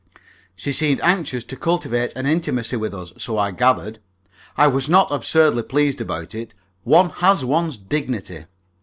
[0.55, 3.99] She seemed anxious to cultivate an intimacy with us, so I gathered.
[4.57, 6.55] I was not absurdly pleased about it.
[6.83, 8.45] One has one's dignity.